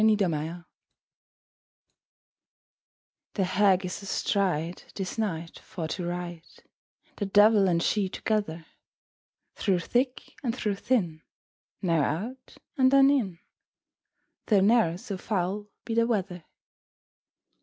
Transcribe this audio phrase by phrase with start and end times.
[0.01, 0.65] THE HAG
[3.35, 6.41] The Hag is astride, This night for to ride,
[7.17, 8.65] The devil and she together;
[9.55, 11.21] Through thick and through thin,
[11.83, 13.37] Now out, and then in,
[14.47, 16.45] Though ne'er so foul be the weather.